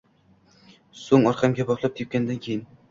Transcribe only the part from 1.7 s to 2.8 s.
boplab tepgandan keyin